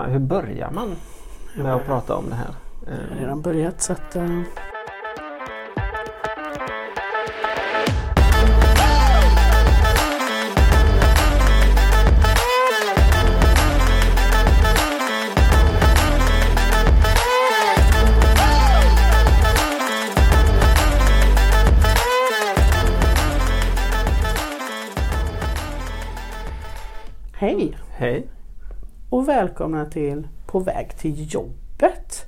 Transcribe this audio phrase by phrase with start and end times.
[0.00, 0.96] fan, hur börjar man
[1.56, 2.54] med att prata om det här?
[2.86, 4.16] Jag har redan börjat så att...
[4.16, 4.40] eh,
[29.30, 32.26] välkomna till På väg till jobbet.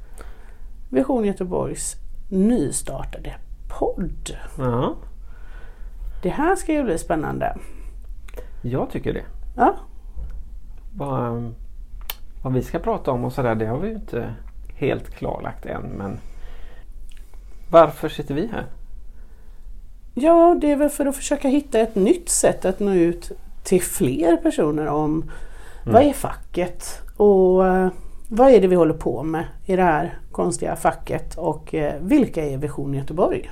[0.91, 1.97] Vision Göteborgs
[2.31, 3.35] nystartade
[3.79, 4.37] podd.
[4.59, 4.95] Ja,
[6.23, 7.57] Det här ska ju bli spännande.
[8.63, 9.25] jag tycker det.
[9.57, 9.75] Ja,
[10.97, 11.55] Vad,
[12.43, 14.35] vad vi ska prata om och sådär det har vi ju inte
[14.75, 16.19] helt klarlagt än men
[17.71, 18.67] varför sitter vi här?
[20.15, 23.33] ja det är väl för att försöka hitta ett nytt sätt att nå ut
[23.65, 25.31] till fler personer om
[25.85, 27.89] vad är facket och eh,
[28.29, 32.45] vad är det vi håller på med i det här konstiga facket och eh, vilka
[32.45, 33.51] är Vision Göteborg?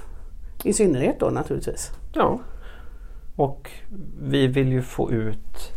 [0.64, 1.91] I synnerhet då naturligtvis.
[2.12, 2.38] Ja.
[3.36, 3.70] Och
[4.22, 5.72] vi vill ju få ut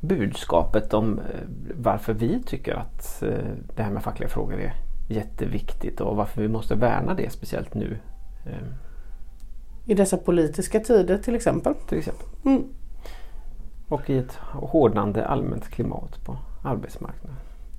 [0.00, 1.24] budskapet om eh,
[1.74, 3.22] varför vi tycker att
[3.76, 4.74] det här med fackliga frågor är
[5.08, 7.98] jätteviktigt och varför vi måste värna det speciellt nu.
[9.86, 11.74] I dessa politiska tider till exempel.
[11.88, 12.26] Till exempel.
[12.44, 12.64] Mm.
[13.90, 17.36] Och i ett hårdnande allmänt klimat på arbetsmarknaden.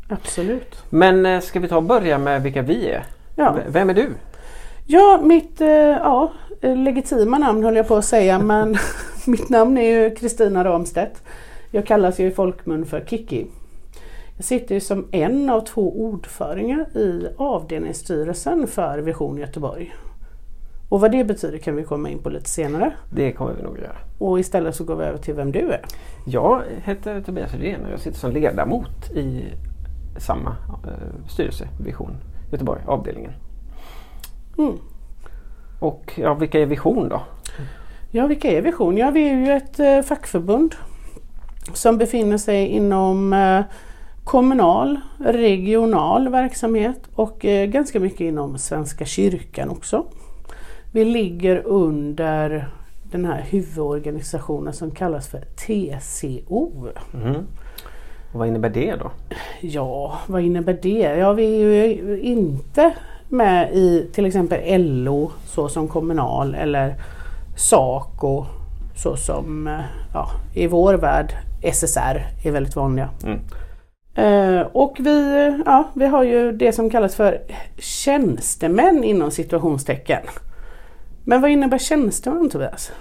[0.10, 0.84] Absolut.
[0.90, 3.04] Men eh, ska vi ta och börja med vilka vi är?
[3.36, 3.58] Ja.
[3.68, 4.10] Vem är du?
[4.86, 8.78] Ja, mitt eh, ja, eh, legitima namn höll jag på att säga men
[9.26, 11.24] mitt namn är ju Kristina Ramstedt.
[11.72, 13.48] Jag kallas ju i folkmun för Kiki.
[14.36, 19.94] Jag sitter ju som en av två ordförande i avdelningsstyrelsen för Vision Göteborg.
[20.92, 22.94] Och vad det betyder kan vi komma in på lite senare.
[23.10, 23.98] Det kommer vi nog göra.
[24.18, 25.82] Och istället så går vi över till vem du är.
[26.26, 29.44] Jag heter Tobias Rydén och jag sitter som ledamot i
[30.18, 30.50] samma
[30.84, 32.18] eh, styrelse, Vision
[32.52, 33.32] Göteborg, avdelningen.
[34.58, 34.74] Mm.
[35.80, 37.22] Och ja, vilka är Vision då?
[38.12, 38.98] Ja, vilka är Vision?
[38.98, 40.76] Ja, vi är ju ett eh, fackförbund
[41.74, 43.62] som befinner sig inom eh,
[44.24, 50.06] kommunal, regional verksamhet och eh, ganska mycket inom Svenska kyrkan också.
[50.92, 52.70] Vi ligger under
[53.04, 56.88] den här huvudorganisationen som kallas för TCO.
[58.34, 59.12] Och vad innebär det då?
[59.62, 61.16] Ja, vad innebär det?
[61.18, 62.94] Ja, vi är ju inte
[63.30, 66.96] med i till exempel LO så som Kommunal eller
[67.56, 68.46] SACO
[68.96, 69.80] så som eh,
[70.14, 71.34] ja, i vår värld
[71.74, 73.10] SSR är väldigt vanliga.
[73.24, 73.40] Mm.
[74.16, 77.42] Eh, och vi, ja, vi har ju det som kallas för
[77.78, 80.22] tjänstemän inom situationstecken.
[81.32, 82.92] Men vad innebär tjänsteman Tobias?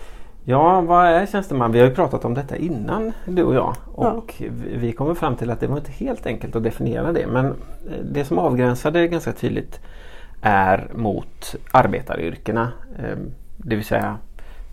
[0.44, 1.72] Ja, vad är tjänsteman?
[1.72, 5.36] Vi har ju pratat om detta innan du och jag och vi- vi kommer fram
[5.36, 7.52] till att det var inte helt enkelt att definiera det men eh,
[8.12, 9.80] det som avgränsar det ganska tydligt
[10.42, 12.68] är mot arbetaryrkena.
[12.98, 13.16] eh,
[13.56, 14.16] Det vill säga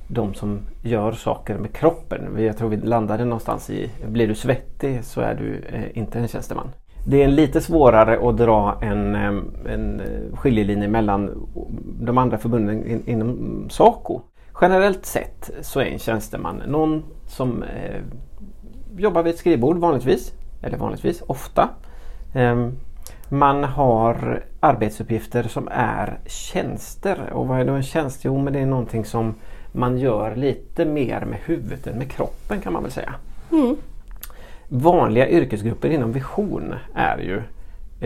[0.08, 2.44] de som gör saker med kroppen.
[2.44, 6.28] Jag tror vi landade någonstans i, blir du svettig så är du eh, inte en
[6.28, 6.70] tjänsteman.
[7.10, 11.48] Det är lite svårare att dra en, en eh, skiljelinje mellan
[12.02, 14.22] de andra förbunden in, inom SACO.
[14.62, 18.02] Generellt sett så är en tjänsteman någon som eh,
[18.98, 21.70] jobbar vid ett skrivbord vanligtvis, eller vanligtvis, ofta.
[22.34, 22.70] Eh,
[23.30, 27.30] man har arbetsuppgifter som är tjänster.
[27.34, 28.26] Och vad är då en tjänst?
[28.26, 29.36] Jo, men det är någonting som
[29.72, 33.16] man gör lite mer med huvudet än med kroppen kan man väl säga.
[33.52, 33.76] Mm.
[34.70, 37.42] Vanliga yrkesgrupper inom Vision är ju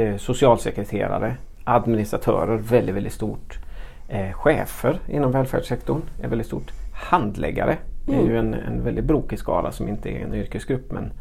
[0.02, 3.60] eh, socialsekreterare, administratörer, väldigt, väldigt stort.
[4.08, 6.72] Eh, chefer inom välfärdssektorn är väldigt stort.
[6.94, 7.78] Handläggare
[8.08, 11.14] är ju en, en väldigt brokig skala som inte är en yrkesgrupp men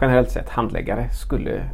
[0.00, 1.64] generellt sett handläggare skulle eh,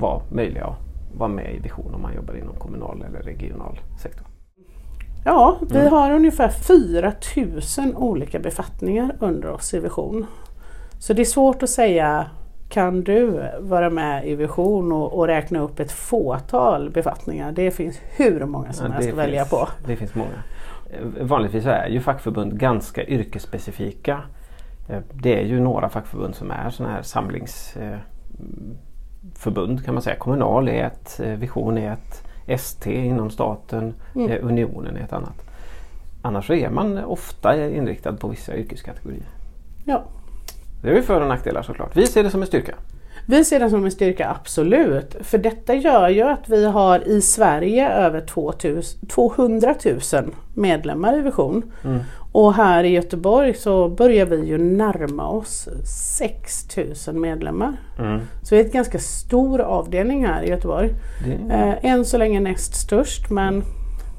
[0.00, 0.78] vara möjliga att
[1.14, 4.26] vara med i Vision om man jobbar inom kommunal eller regional sektor.
[5.24, 10.26] Ja, vi har ungefär 4000 olika befattningar under oss i Vision.
[10.98, 12.26] Så det är svårt att säga
[12.72, 17.52] kan du vara med i Vision och, och räkna upp ett fåtal befattningar?
[17.52, 19.68] Det finns hur många som Ja, helst att välja finns- på.
[19.86, 20.30] Det finst många.
[20.90, 24.20] Eh, Vanligtvis är ju fackförbund ganska yrkesspecifika.
[24.88, 30.16] Eh, Det är ju några fackförbund som är sådana här samlingsförbund kan man säga.
[30.16, 34.30] Kommunal är ett, eh, Vision är ett, ST inom staten, Mm.
[34.30, 35.44] eh, Unionen är ett annat.
[36.22, 39.26] Annars så är man ofta inriktad på vissa yrkeskategorier.
[39.84, 40.02] Ja.
[40.82, 41.96] Det är ju för och nackdelar såklart.
[41.96, 42.74] Vi ser det som en styrka.
[43.26, 45.16] Vi ser den som en styrka, absolut.
[45.20, 49.74] För detta gör ju att vi har i Sverige över 2000, 200
[50.12, 51.72] 000 medlemmar i Vision.
[51.84, 52.00] Mm.
[52.32, 55.68] Och här i Göteborg så börjar vi ju närma oss
[56.18, 56.76] 6
[57.06, 57.76] 000 medlemmar.
[57.98, 58.20] Mm.
[58.42, 60.90] Så vi är ett ganska stor avdelning här i Göteborg.
[61.24, 63.62] Det är Eh, än så länge näst störst men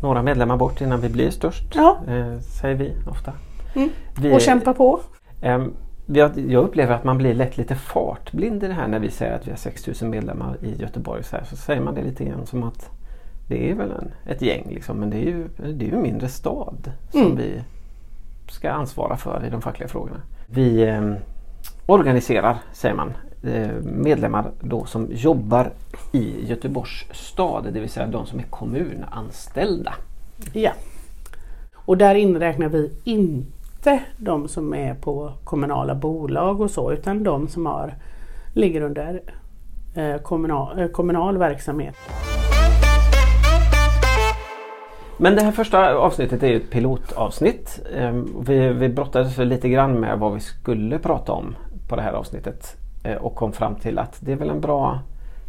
[0.02, 3.32] några medlemmar bort innan vi blir störst, ja, eh, säger vi ofta.
[3.76, 3.90] Mm.
[4.22, 5.00] Vi, och kämpa på.
[5.42, 5.74] Ehm,
[6.06, 9.48] jag, upplever att man blir lätt lite fartblind i det här när vi säger att
[9.48, 11.24] vi har 6000 medlemmar i Göteborg.
[11.24, 12.90] Så, här, så säger man det lite grann som att
[13.48, 16.02] det är väl en, ett gäng liksom, men det är ju, det är ju en
[16.02, 17.38] mindre stad som Mm.
[17.38, 17.62] vi
[18.48, 20.22] ska ansvara för i de fackliga frågorna.
[20.48, 21.16] Vi ehm,
[21.86, 23.14] organiserar, säger man,
[23.44, 25.72] eh, medlemmar då som jobbar
[26.12, 29.94] i Göteborgs stad, det vill säga de som är kommunanställda.
[30.54, 30.72] Ja.
[31.76, 33.53] Och där inräknar vi inte
[34.18, 37.94] de som är på kommunala bolag och så utan de som har,
[38.54, 39.22] ligger under
[39.96, 41.96] eh, kommunal, eh, kommunal verksamhet.
[45.18, 47.80] Men det här första avsnittet är ju ett pilotavsnitt.
[47.96, 51.56] Ehm, vi, vi brottades lite grann med vad vi skulle prata om
[51.90, 55.00] på det här avsnittet eh, och kom fram till att det är väl en bra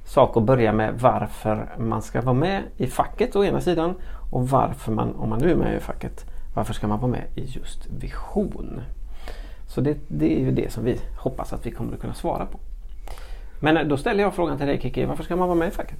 [0.05, 3.95] sak att börja med varför man ska vara med i facket å ena sidan
[4.31, 7.25] och varför man, om man nu är med i facket, varför ska man vara med
[7.35, 8.81] i just Vision?
[9.67, 12.47] Så det, det är ju det som vi hoppas att vi kommer att kunna svara
[12.47, 12.59] på.
[13.61, 15.71] Men eh, då ställer jag frågan till dig Kiki, varför ska man vara med i
[15.71, 15.99] facket?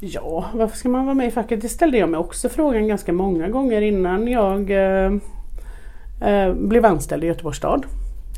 [0.00, 1.62] Ja, varför ska man vara med i facket?
[1.62, 5.12] Det ställde jag mig också frågan ganska många gånger innan jag eh,
[6.20, 7.86] eh, blev anställd i Göteborgs stad.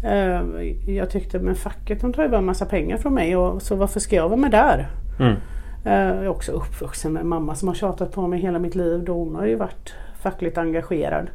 [0.05, 0.43] Eh,
[0.87, 3.77] jag tyckte men facket de tar ju bara en massa pengar från mig och så
[3.77, 4.89] varför ska jag vara med där?
[5.21, 5.37] Mm.
[5.85, 8.75] Eh, Jag är också uppvuxen med en mamma som har tjatat på mig hela mitt
[8.75, 9.05] liv.
[9.05, 11.31] Då hon har ju varit fackligt engagerad.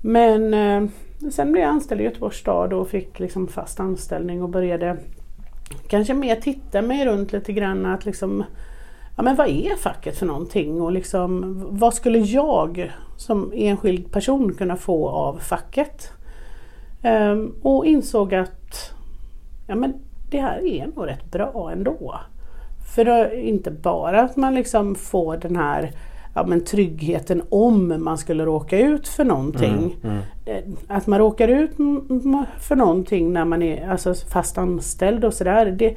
[0.00, 0.90] Men eh,
[1.30, 4.96] sen blev jag anställd i Göteborgs stad och fick liksom fast anställning och började
[5.88, 8.44] kanske mer titta mig runt lite grann att liksom
[9.16, 14.54] Ja men vad är facket för någonting och liksom vad skulle jag som enskild person
[14.54, 16.12] kunna få av facket?
[17.02, 18.92] Ehm, och insåg att
[19.66, 19.94] ja men
[20.30, 22.20] det här är nog rätt bra ändå.
[22.94, 25.92] För det är inte bara att man liksom får den här
[26.36, 29.96] ja, men tryggheten om man skulle råka ut för någonting.
[30.04, 30.18] Mm.
[30.46, 31.70] Eh, Att man råkar ut
[32.60, 35.94] för någonting när man är alltså, fast anställd och sådär.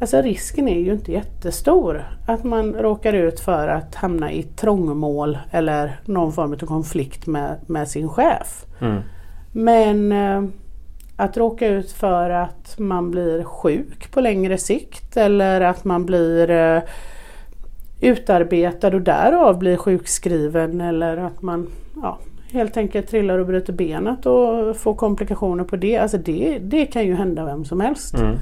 [0.00, 5.38] Alltså risken är ju inte jättestor att man råkar ut för att hamna i trångmål
[5.50, 8.66] eller någon form av konflikt med, med sin chef.
[8.80, 9.02] Mm.
[9.52, 10.50] Men eh,
[11.16, 16.50] att råka ut för att man blir sjuk på längre sikt eller att man blir
[16.50, 16.82] eh,
[18.00, 21.66] utarbetad och därav blir sjukskriven eller att man
[22.02, 22.18] ja,
[22.52, 25.98] helt enkelt trillar och bryter benet och får komplikationer på det.
[25.98, 28.14] Alltså det, det kan ju hända vem som helst.
[28.14, 28.36] Mm.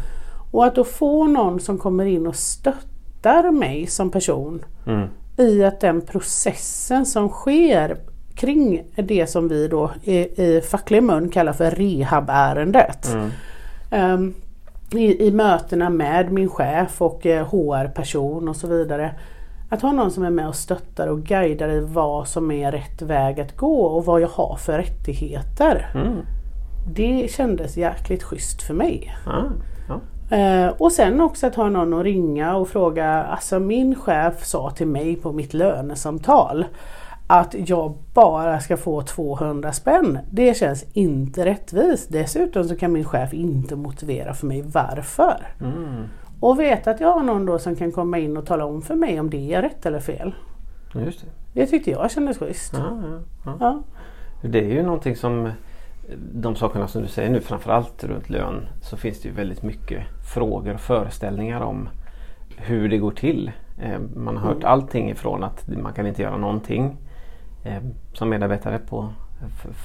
[0.50, 5.08] Och att då få någon som kommer in och stöttar mig som person Mm.
[5.36, 7.96] i att den processen som sker
[8.34, 13.14] kring det som vi då i, i facklig mun kallar för rehabärendet.
[13.14, 13.30] Mm.
[13.90, 14.34] Ehm,
[14.92, 19.14] i, I mötena med min chef och eh, HR-person och så vidare.
[19.68, 23.02] Att ha någon som är med och stöttar och guidar i vad som är rätt
[23.02, 25.90] väg att gå och vad jag har för rättigheter.
[25.94, 26.16] Mm.
[26.94, 29.16] Det kändes jäkligt schysst för mig.
[29.26, 29.44] Ja.
[29.88, 30.00] Ja.
[30.36, 34.70] Eh, och sen också att ha någon att ringa och fråga, alltså min chef sa
[34.70, 36.64] till mig på mitt lönesamtal
[37.26, 40.18] att jag bara ska få 200 spänn.
[40.30, 42.12] Det känns inte rättvist.
[42.12, 45.46] Dessutom så kan min chef inte motivera för mig varför.
[45.60, 46.04] Mm.
[46.40, 48.94] Och veta att jag har någon då som kan komma in och tala om för
[48.94, 50.34] mig om det är rätt eller fel.
[50.94, 51.26] Just det.
[51.52, 52.74] Det tyckte jag kändes schysst.
[52.74, 53.56] Ja, ja, ja.
[53.60, 53.82] Ja.
[54.48, 55.50] Det är ju någonting som
[56.34, 60.02] de sakerna som du säger nu framförallt runt lön så finns det ju väldigt mycket
[60.34, 61.88] frågor och föreställningar om
[62.56, 63.52] hur det går till.
[63.82, 64.72] Eh, Man har hört Mm.
[64.72, 66.96] allting ifrån att man kan inte göra någonting
[67.64, 69.08] eh, som medarbetare på,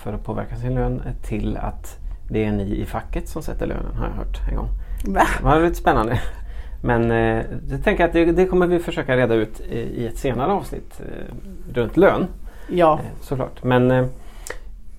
[0.03, 1.97] för att påverka sin lön till att
[2.29, 4.67] det är ni i facket som sätter lönen har jag hört en gång.
[5.07, 5.21] Va?
[5.37, 6.19] Det var lite spännande.
[6.85, 10.17] Men eh, jag tänker att det, det kommer vi försöka reda ut i, i ett
[10.17, 11.35] senare avsnitt eh,
[11.73, 12.27] runt lön.
[12.69, 12.93] Ja.
[12.93, 13.63] Eh, Såklart.
[13.63, 14.05] Men eh,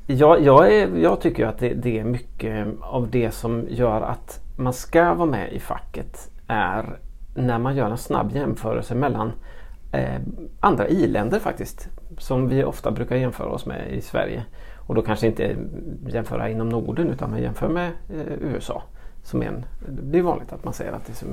[0.07, 4.41] jag, jag, är, jag tycker att det, det är mycket av det som gör att
[4.57, 6.99] man ska vara med i facket är
[7.35, 9.33] när man gör en snabb jämförelse mellan
[9.93, 10.21] eh,
[10.61, 11.89] andra i-länder faktiskt.
[12.19, 14.45] Som vi ofta brukar jämföra oss med i Sverige.
[14.87, 15.57] Och då kanske inte
[16.09, 18.83] jämföra inom Norden utan man jämför med eh, USA.
[19.25, 21.27] Som en, det är vanligt att man säger att det är så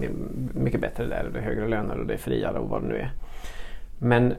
[0.59, 2.87] mycket bättre där och det är högre löner och det är friare och vad det
[2.87, 3.11] nu är.
[3.99, 4.33] Men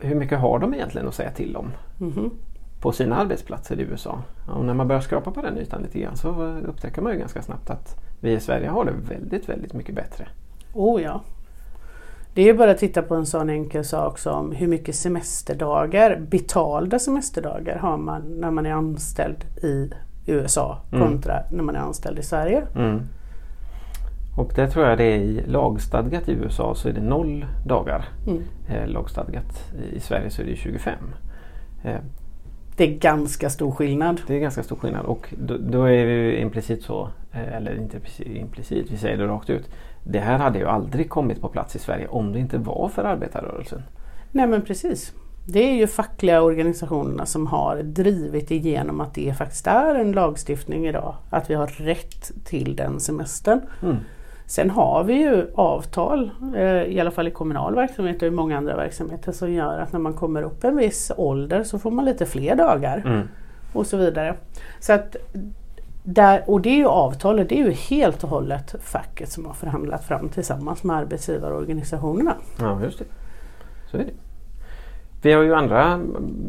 [0.00, 2.30] hur mycket har de egentligen att säga till om Mhm.
[2.30, 2.30] på
[2.80, 4.22] på sina arbetsplatser i USA.
[4.48, 7.42] Och när man börjar skrapa på den ytan lite grann så upptäcker man ju ganska
[7.42, 10.28] snabbt att vi i Sverige har det väldigt, väldigt mycket bättre.
[10.74, 11.20] Oh ja.
[12.34, 16.98] Det är bara att titta på en sån enkel sak som hur mycket semesterdagar, betalda
[16.98, 19.90] semesterdagar har man när man är anställd i
[20.26, 21.08] USA mm.
[21.08, 21.56] kontra mm.
[21.56, 22.62] när man är anställd i Sverige.
[22.74, 23.00] Mm.
[24.36, 28.08] Och det tror jag det är i lagstadgat i USA så är det noll dagar
[28.26, 28.42] mm.
[28.68, 29.72] eh, lagstadgat.
[29.92, 30.94] I Sverige så är det 25.
[31.84, 31.96] Eh,
[32.76, 34.20] det är ganska stor skillnad.
[34.26, 38.00] Det är ganska stor skillnad och då, då är det implicit så, eh, eller inte
[38.24, 39.70] implicit, vi säger det rakt ut.
[40.04, 43.04] Det här hade ju aldrig kommit på plats i Sverige om det inte var för
[43.04, 43.82] arbetarrörelsen.
[44.32, 45.12] Nej men precis.
[45.48, 50.86] Det är ju fackliga organisationerna som har drivit igenom att det faktiskt är en lagstiftning
[50.86, 51.14] idag.
[51.30, 53.60] Att vi har rätt till den semestern.
[53.82, 53.96] Mm.
[54.46, 58.56] Sen har vi ju avtal, eh, i alla fall i kommunal verksamhet och i många
[58.58, 62.04] andra verksamheter som gör att när man kommer upp en viss ålder så får man
[62.04, 63.02] lite fler dagar.
[63.06, 63.28] Mm.
[63.72, 64.36] Och så vidare.
[64.80, 65.16] Så att
[66.04, 69.54] där, och det är ju avtalet, det är ju helt och hållet facket som har
[69.54, 72.34] förhandlat fram tillsammans med arbetsgivarorganisationerna.
[72.60, 73.04] Ja, just det.
[73.90, 74.25] Så är det.
[75.26, 76.00] Vi har ju andra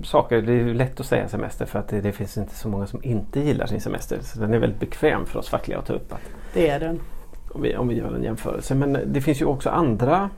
[0.04, 2.70] saker, det är ju lätt att säga semester för att det, det, finns inte så
[2.70, 4.20] många som inte gillar sin semester.
[4.22, 6.14] Så den är väldigt bekväm för oss fackliga att ta upp.
[6.14, 6.22] Att,
[6.54, 7.00] det är den.
[7.52, 8.76] Om vi, om vi gör en jämförelse.
[8.76, 10.30] Men det finns ju också andra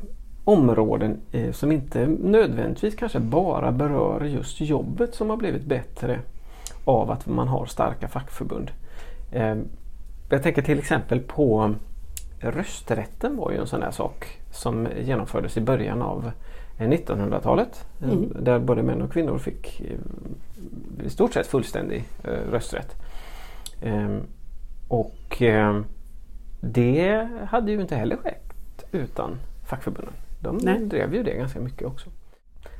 [0.44, 6.20] områden eh, som inte nödvändigtvis kanske bara berör just jobbet som har blivit bättre
[6.86, 8.72] av att man har starka fackförbund.
[9.32, 9.56] Eh,
[10.30, 11.76] jag tänker till exempel på
[12.40, 16.32] rösträtten var ju en sån här sak som genomfördes i början av
[16.88, 17.86] 1900-talet.
[18.02, 18.34] Eh, mm.
[18.40, 19.82] Där både män och kvinnor fick
[21.04, 22.04] i stort sett fullständig
[22.52, 22.96] rösträtt.
[24.88, 25.42] Och
[26.62, 30.14] det hade ju inte heller skett utan fackförbunden.
[30.40, 30.86] De Nej.
[30.86, 32.10] drev ju det ganska mycket också.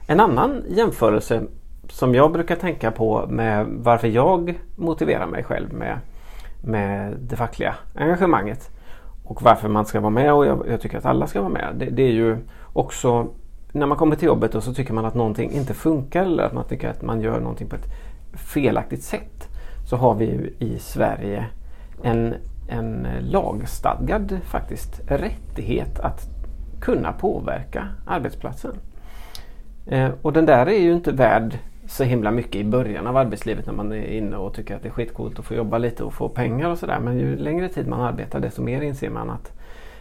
[0.08, 1.44] En annan jämförelse
[1.90, 6.00] som jag brukar tänka på med varför jag motiverar mig själv med,
[6.64, 8.70] med det fackliga engagemanget
[9.24, 11.76] och varför man ska vara med och jag, jag tycker att alla ska vara med.
[11.78, 12.38] Det, det, är ju
[12.74, 13.28] också
[13.72, 16.54] när man kommer till jobbet och så tycker man att någonting inte funkar eller att
[16.54, 17.88] man tycker att man gör någonting på ett
[18.34, 19.48] felaktigt sätt.
[19.90, 21.46] Så har vi ju i Sverige
[22.04, 22.36] en
[22.70, 26.30] en lagstadgad faktiskt rättighet att
[26.82, 28.76] kunna påverka arbetsplatsen.
[29.86, 31.58] Eh, och den där är ju inte värd
[31.88, 34.90] så himla mycket i början av arbetslivet när man är inne och tycker att det
[34.90, 37.00] är skitcoolt att få jobba lite och få pengar och sådär.
[37.00, 39.52] Men ju längre tid man arbetar desto mer inser man att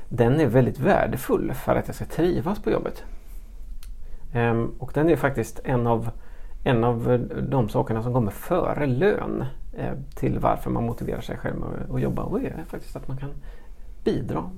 [0.09, 3.05] den är väldigt värdefull för att jag ska trivas på jobbet.
[4.33, 6.11] Ehm, och den är faktiskt en av,
[6.65, 9.45] en av de sakerna som kommer före lön.
[9.79, 13.09] Eh, till varför man motiverar sig själv med att jobba och det är faktiskt att
[13.09, 13.31] man kan
[14.05, 14.51] bidra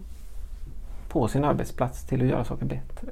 [1.08, 3.08] på sin arbetsplats till att göra saker bättre.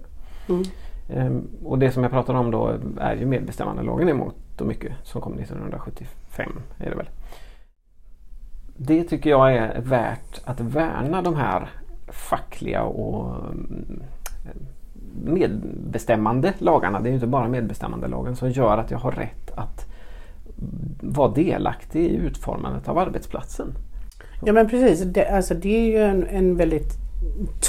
[0.49, 0.63] Mm.
[1.09, 5.21] Ehm, och det som jag pratar om då är ju medbestämmandelagen emot och mycket som
[5.21, 7.09] kom 1975 är det väl.
[8.77, 11.71] Det tycker jag är värt att värna de här
[12.09, 14.03] fackliga och mm,
[15.25, 17.01] medbestämmande lagarna.
[17.01, 19.87] Det är inte bara medbestämmandelagen som gör att jag har rätt att
[21.01, 23.75] vara delaktig i utformandet av arbetsplatsen.
[24.45, 26.93] Ja men precis, det, alltså det är ju en, en väldigt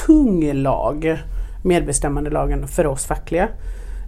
[0.05, 1.17] tung lag,
[1.63, 3.49] medbestämmandelagen för oss fackliga.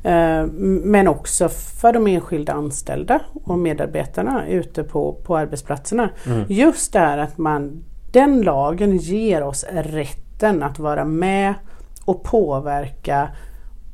[0.03, 0.45] Eh,
[0.83, 6.09] men också för de enskilda anställda och medarbetarna ute på, på arbetsplatserna.
[6.25, 6.43] Mm.
[6.47, 11.53] Just det här att man, den lagen ger oss rätten att vara med
[12.11, 13.29] och påverka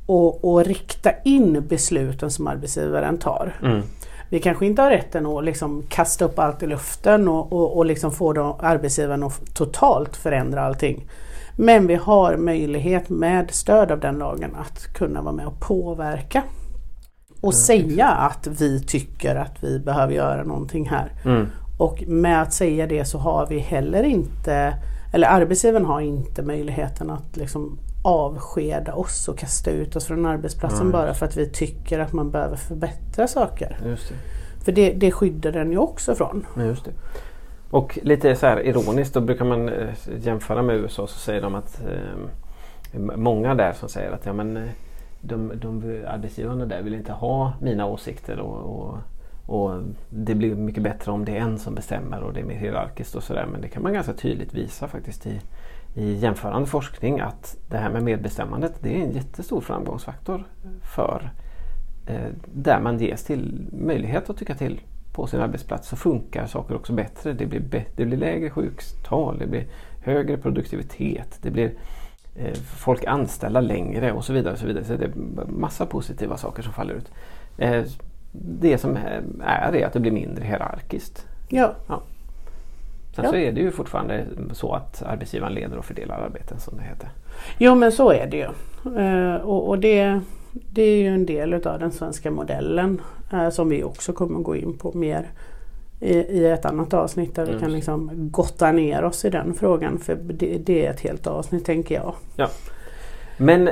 [0.06, 3.60] och, och rikta in besluten som arbetsgivaren tar.
[3.64, 3.84] Mm
[4.30, 7.86] vi kanske inte har rätten att liksom kasta upp allt i luften och, och, och
[7.86, 11.08] liksom få då arbetsgivaren att totalt förändra allting.
[11.56, 16.44] Men vi har möjlighet med stöd av den lagen att kunna vara med och påverka.
[17.42, 17.62] Och mm.
[17.62, 21.12] säga att vi tycker att vi behöver göra någonting här.
[21.26, 21.48] Mm.
[21.78, 24.74] Och med att säga det så har vi heller inte,
[25.14, 30.82] eller arbetsgivaren har inte möjligheten att liksom avskeda oss och kasta ut oss från arbetsplatsen
[30.82, 30.92] mm.
[30.92, 33.78] bara för att vi tycker att man behöver förbättra saker.
[33.86, 34.16] Just det.
[34.66, 36.46] För det, det skyddar den ju också från.
[36.58, 36.92] Just det.
[37.70, 41.56] Och lite så här ironiskt då brukar man eh, jämföra med USA så säger de
[41.56, 44.70] att eh, många där som säger att ja, men, eh,
[45.22, 48.98] de, de arbetsgivarna där vill inte ha mina åsikter och, och,
[49.46, 52.60] och, det blir mycket bättre om det är en som bestämmer och det är mer
[52.60, 53.46] hierarkiskt och sådär.
[53.52, 55.42] Men det kan man ganska tydligt visa faktiskt i,
[55.96, 60.44] i jämförande forskning att det här med medbestämmandet det är en jättestor framgångsfaktor
[60.96, 61.32] för
[62.08, 64.82] eh, där man ges till möjlighet att tycka till
[65.17, 67.34] på sin arbetsplats så funkar saker också bättre.
[67.34, 69.65] Det blir, be det blir lägre sjuktal, det blir
[70.03, 71.74] högre produktivitet, det blir
[72.36, 74.53] eh, folk anställda längre och så vidare.
[74.53, 74.84] Och så vidare.
[74.84, 75.12] Så det är
[75.48, 77.12] massa positiva saker som faller ut.
[77.58, 77.84] Eh,
[78.32, 81.25] det som är, är att det blir mindre hierarkiskt.
[81.50, 81.74] Ja.
[81.88, 82.01] ja.
[83.18, 83.32] Sen ja.
[83.32, 87.10] så är det ju fortfarande så att arbetsgivaren leder och fördelar arbeten som det heter.
[87.58, 88.48] Jo men så är det ju.
[89.02, 90.20] Uh, och, och det,
[90.52, 93.02] det är ju en del utav den svenska modellen
[93.34, 95.30] uh, som vi också kommer gå in på mer
[96.00, 97.62] i, i ett annat avsnitt där vi mm.
[97.62, 100.00] kan liksom gotta ner oss i den frågan.
[100.00, 102.14] För det, det är ett helt avsnitt tänker jag.
[102.36, 102.50] Ja.
[103.38, 103.70] Men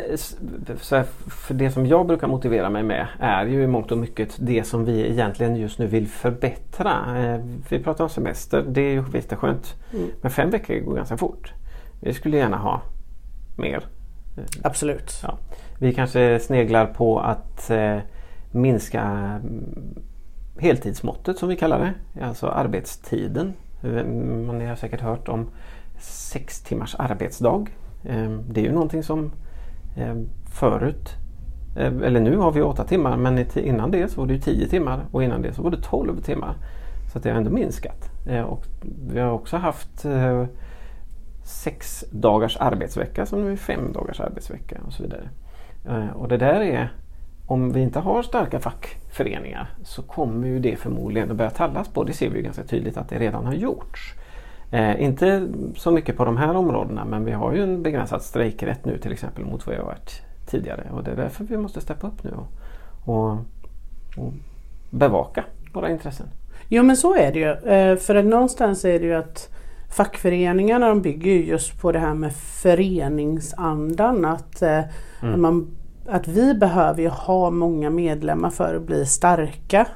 [0.82, 3.98] så här, för det som jag brukar motivera mig med är ju i mångt och
[3.98, 7.20] mycket det som vi egentligen just nu vill förbättra.
[7.20, 9.76] Eh, vi pratar om semester, det är ju visst är skönt.
[9.94, 10.10] Mm.
[10.22, 11.54] Men fem veckor går ganska fort.
[12.02, 12.82] Vi skulle gärna ha
[13.58, 13.84] mer.
[14.64, 15.20] Absolut.
[15.24, 15.38] Ja.
[15.80, 17.98] Vi kanske sneglar på att eh,
[18.52, 19.96] minska mm,
[20.58, 22.24] heltidsmåttet som vi kallar det.
[22.26, 23.54] Alltså arbetstiden.
[24.48, 25.50] Man har säkert hört om
[26.00, 27.66] sex timmars arbetsdag.
[28.04, 29.32] Eh, det är ju någonting som
[29.96, 30.16] Eh,
[30.52, 31.16] förut,
[31.76, 35.06] eh, eller nu har vi åtta timmar men innan det så var det tio timmar
[35.12, 36.56] och innan det så var det tolv timmar.
[37.14, 38.10] Så det har ändå minskat.
[38.28, 38.66] Eh, och
[39.08, 40.46] vi har också haft eh,
[41.44, 45.30] sex dagars arbetsvecka som nu är fem dagars arbetsvecka och så vidare.
[45.88, 46.94] Eh, och det där är,
[47.48, 52.04] om vi inte har starka fackföreningar så kommer ju det förmodligen att börja tallas på.
[52.04, 54.14] Det ser vi ganska tydligt att det redan har gjorts.
[54.72, 58.86] Eh, inte så mycket på de här områdena men vi har ju en begränsad strejkrätt
[58.86, 61.82] nu till exempel mot vad vi har varit tidigare och det är därför vi måste
[61.82, 62.48] steppa upp nu och,
[63.16, 63.32] och,
[64.18, 64.34] och
[64.90, 65.44] bevaka
[65.74, 66.28] våra intressen.
[66.68, 67.72] Jo men så är det ju.
[67.72, 69.50] Eh, för att någonstans är det ju att
[69.90, 74.26] fackföreningarna de bygger just på det här med föreningsandan.
[74.26, 74.84] Att, eh,
[75.22, 75.42] mm.
[75.42, 75.68] man,
[76.08, 79.88] att vi behöver ju ha många medlemmar för att bli starka.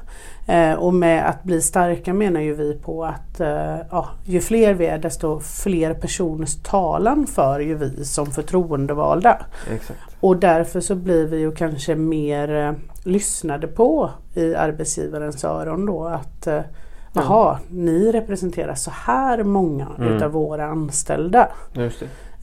[0.46, 4.74] Eh, och med att bli starka menar ju vi på att eh, ja, ju fler
[4.74, 9.46] vi är desto fler personers talan för ju vi som förtroendevalda.
[9.72, 10.00] Exakt.
[10.20, 12.72] Och därför så blir vi ju kanske mer eh,
[13.04, 16.60] lyssnade på i arbetsgivarens öron då att eh,
[17.12, 17.84] Jaha, mm.
[17.84, 20.12] ni representerar så här många mm.
[20.12, 21.48] utav våra anställda.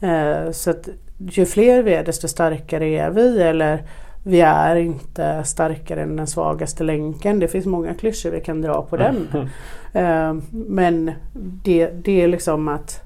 [0.00, 3.82] Eh, så att ju fler vi är desto starkare är vi eller
[4.24, 7.38] vi är inte starkare än den svagaste länken.
[7.38, 9.28] Det finns många klyschor vi kan dra på den.
[9.92, 10.42] Mm.
[10.50, 11.12] Men
[11.64, 13.02] det, det är liksom att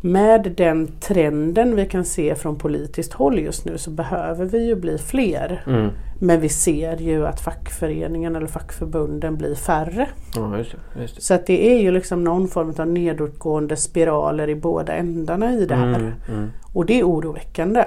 [0.00, 4.74] med den trenden vi kan se från politiskt håll just nu så behöver vi ju
[4.74, 5.62] bli fler.
[5.66, 5.90] Mm.
[6.18, 10.08] Men vi ser ju att fackföreningen eller fackförbunden blir färre.
[10.34, 11.22] Ja, just det, just det.
[11.22, 15.66] Så att det är ju liksom någon form av nedåtgående spiraler i båda ändarna i
[15.66, 15.94] det här.
[15.94, 16.50] Mm, mm.
[16.72, 17.84] Och det är oroväckande.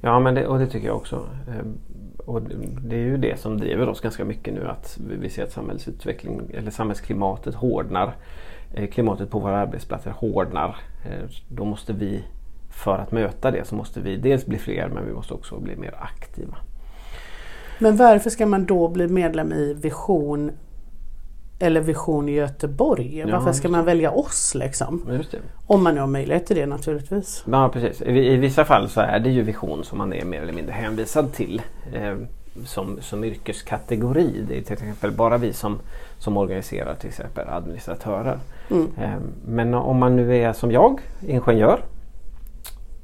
[0.00, 1.26] Ja men det, och det tycker jag också.
[1.48, 1.78] Ehm,
[2.26, 2.42] och
[2.82, 6.40] det är ju det som driver oss ganska mycket nu att vi ser att samhällsutveckling
[6.54, 8.14] eller samhällsklimatet hårdnar.
[8.74, 10.76] Eh, klimatet på våra arbetsplatser hårdnar.
[11.04, 12.24] Eh, då måste vi
[12.70, 15.76] för att möta det så måste vi dels bli fler men vi måste också bli
[15.76, 16.56] mer aktiva.
[17.78, 20.50] Men varför ska man då bli medlem i Vision
[21.58, 23.24] eller Vision Göteborg.
[23.32, 25.20] Varför ska man välja oss liksom?
[25.66, 27.44] Om man nu har möjlighet till det naturligtvis.
[27.50, 28.02] Ja precis.
[28.02, 30.72] I, I, vissa fall så är det ju Vision som man är mer eller mindre
[30.72, 31.62] hänvisad till.
[31.92, 32.14] Eh,
[32.64, 34.44] som, som yrkeskategori.
[34.48, 35.78] Det är till exempel bara vi som,
[36.18, 38.38] som organiserar till exempel administratörer.
[38.70, 38.88] Mm.
[39.00, 41.80] Eh, men om man nu är som jag, ingenjör.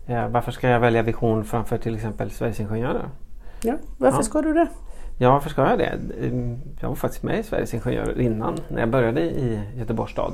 [0.07, 3.09] Eh, varför ska jag välja Vision framför till exempel Sveriges Ingenjörer?
[3.65, 4.23] Ja, varför ja.
[4.23, 4.69] ska du det?
[5.19, 5.99] Ja, varför ska jag det?
[6.81, 10.33] Jag var faktiskt med i Sveriges Ingenjörer innan när jag började i Göteborgs stad.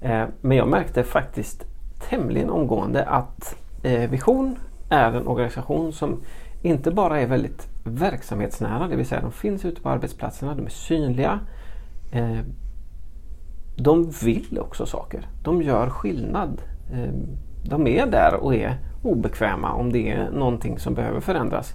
[0.00, 1.64] Eh, men jag märkte faktiskt
[2.08, 4.56] tämligen omgående att eh, Vision
[4.90, 6.20] är en organisation som
[6.62, 10.70] inte bara är väldigt verksamhetsnära, det vill säga de finns ute på arbetsplatserna, de är
[10.70, 11.40] synliga.
[12.12, 12.40] Eh,
[13.76, 15.28] de vill också saker.
[15.42, 16.62] De gör skillnad.
[17.64, 21.74] De är där och är obekväma om det är någonting som behöver förändras.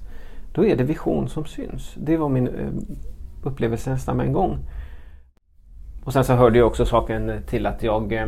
[0.56, 1.94] Då är det vision som syns.
[1.98, 2.70] Det var min eh,
[3.44, 4.58] upplevelse nästan med en gång.
[6.06, 8.24] Och sen så hörde ju också saken till att jag eh,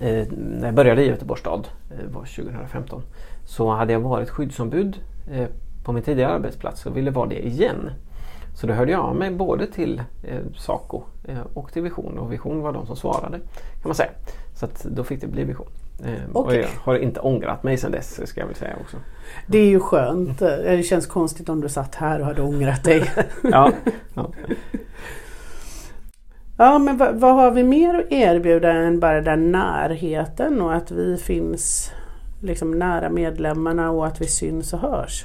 [0.00, 3.02] eh, när jag började i Göteborgs stad, eh, var 2015,
[3.44, 5.48] så hade jag varit skyddsombud eh,
[5.84, 7.90] på min tidigare arbetsplats och ville vara det igen.
[8.54, 12.32] Så då hörde jag av mig både till eh, Saco eh, och till Vision och
[12.32, 13.38] Vision var de som svarade
[13.82, 14.10] kan man säga.
[14.54, 15.66] Så att då fick det bli Vision.
[16.04, 16.58] Eh, okay.
[16.58, 18.96] Och jag har inte ångrat mig sedan dess ska jag väl säga också.
[19.46, 20.38] Det är ju skönt.
[20.38, 23.10] Det känns konstigt om du satt här och hade ångrat dig.
[23.42, 23.72] ja,
[24.14, 24.30] ja.
[26.56, 30.90] ja men vad, vad, har vi mer att erbjuda än bara den närheten och att
[30.90, 31.92] vi finns
[32.42, 35.24] liksom nära medlemmarna och att vi syns och hörs?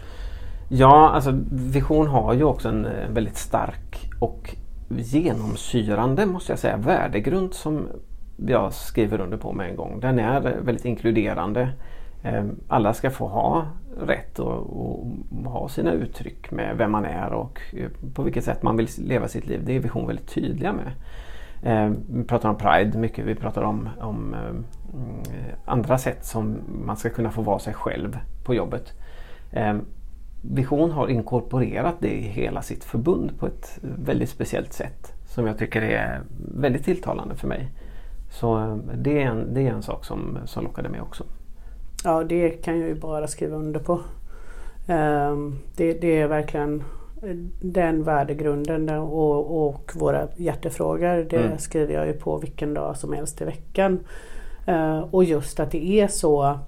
[0.70, 4.56] Ja, alltså Vision har ju också en väldigt stark och
[4.90, 7.88] genomsyrande måste jag säga värdegrund som
[8.46, 10.00] jag skriver under på med en gång.
[10.00, 11.70] Den är väldigt inkluderande.
[12.24, 13.68] Ehm, alla ska få ha
[14.00, 14.64] rätt att
[15.46, 19.28] ha sina uttryck med vem man är och eh, på vilket sätt man vill leva
[19.28, 19.62] sitt liv.
[19.66, 20.92] Det är Vision väldigt tydliga med.
[21.64, 26.98] Ehm, vi pratar om Pride mycket, vi pratar om, om eh, andra sätt som man
[26.98, 28.94] ska kunna få vara sig själv på jobbet.
[29.52, 29.82] Ehm,
[30.42, 35.58] vision har inkorporerat det i hela sitt förbund på ett väldigt speciellt sätt som jag
[35.58, 36.22] tycker är
[36.56, 37.70] väldigt tilltalande för mig.
[38.30, 41.24] Så eh, det är en, det är en sak som, som lockade mig också.
[42.04, 44.00] Ja, det kan jag ju bara skriva under på.
[44.88, 46.84] Um, det, det, är verkligen
[47.62, 51.28] den värdegrunden och, och våra hjärtefrågor.
[51.30, 51.58] Det mm.
[51.58, 54.00] skriver jag ju på vilken dag som helst i veckan.
[54.68, 56.60] Uh, och just att det är så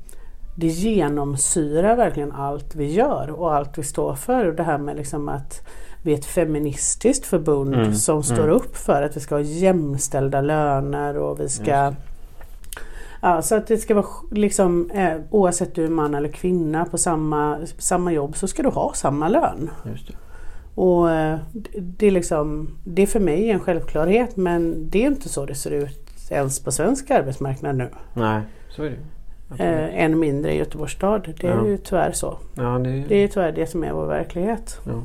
[0.55, 4.45] det genomsyrar verkligen allt vi gör och allt vi står för.
[4.45, 5.67] Och det här med liksom att
[6.03, 7.93] vi är ett feministiskt förbund mm.
[7.93, 8.55] som står mm.
[8.55, 11.93] upp för att vi ska ha jämställda löner och vi ska
[13.21, 16.97] Ja, så att det ska vara liksom eh, oavsett du är man eller kvinna på
[16.97, 19.69] samma, samma jobb så ska du ha samma lön.
[20.75, 21.39] Och eh,
[21.77, 25.55] det, är liksom, det är för mig en självklarhet men det är inte så det
[25.55, 27.89] ser ut ens på svensk arbetsmarknad nu.
[28.13, 31.33] Nej, så är det eh, än mindre i Göteborgs stad.
[31.39, 31.67] Det är ja.
[31.67, 32.37] ju tyvärr så.
[32.55, 33.05] Ja, det, är...
[33.07, 34.79] det är tyvärr det som är vår verklighet.
[34.85, 35.03] Ja.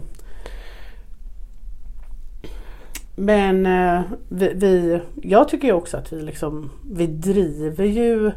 [3.17, 8.33] Men eh, vi, vi, jag tycker ju också att vi, liksom, vi driver ju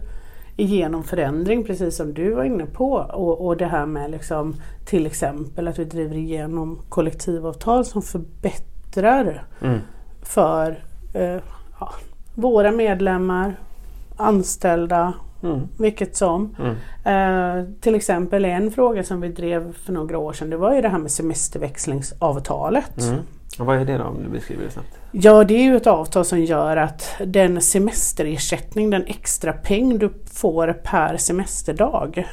[0.58, 2.94] igenom förändring precis som du var inne på.
[2.94, 9.44] Och, och det här med liksom, till exempel att vi driver igenom kollektivavtal som förbättrar
[9.62, 9.80] mm.
[10.22, 11.42] för eh,
[11.80, 11.94] ja,
[12.36, 13.60] våra medlemmar,
[14.16, 15.14] anställda,
[15.44, 15.62] mm.
[15.78, 16.56] vilket som.
[16.60, 16.76] Mm.
[17.04, 20.82] Eh, till exempel en fråga som vi drev för några år sedan det var ju
[20.82, 23.02] det här med semesterväxlingsavtalet.
[23.02, 23.20] Mm.
[23.60, 25.00] Och vad är det då om du beskriver det snabbt?
[25.12, 30.14] Ja det är ju ett avtal som gör att den semesterersättning, den extra peng du
[30.32, 32.28] får per semesterdag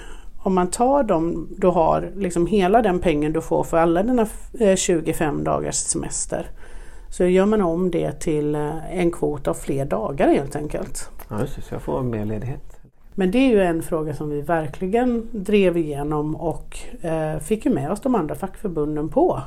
[0.45, 4.27] om man tar dem, du har liksom hela den pengen du får för alla dina
[4.77, 6.47] 25 eh, dagars semester.
[7.11, 11.11] Så gör man om det till eh, en kvot av fler dagar helt enkelt.
[11.29, 12.81] Ja just det, så jag får mer ledighet.
[13.15, 17.91] Men det är ju en fråga som vi verkligen drev igenom och eh, fick med
[17.91, 19.43] oss de andra fackförbunden på.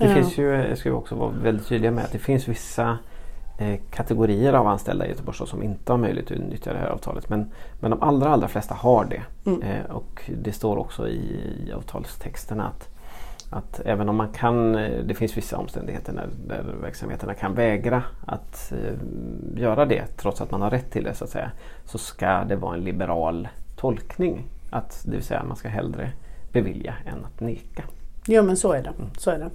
[0.00, 0.14] Det ja.
[0.14, 2.98] finns ju, ska också vara väldigt tydlig med att det finns vissa
[3.58, 7.28] eh, kategorier av anställda i Göteborg som inte har möjlighet att utnyttja det här avtalet.
[7.28, 9.50] Men, men de allra, allra flesta har det.
[9.50, 9.62] Mm.
[9.62, 11.20] Eh, och det står också i,
[11.66, 12.88] i avtalstexterna att,
[13.50, 18.02] att även om man kan, eh, det finns vissa omständigheter när, där verksamheterna kan vägra
[18.26, 21.50] att eh, göra det trots att man har rätt till det så att säga.
[21.84, 24.44] Så ska det vara en liberal tolkning.
[24.70, 26.12] Att, det vill säga man ska hellre
[26.52, 27.82] bevilja än att neka.
[28.26, 28.92] Ja men så är det.
[28.98, 29.10] Mm.
[29.18, 29.50] Så är det.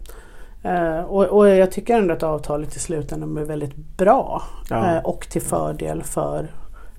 [0.65, 4.95] Uh, och, och, jag tycker ändå att avtalet i slutändan är väldigt bra ja.
[4.95, 6.47] uh, och till fördel för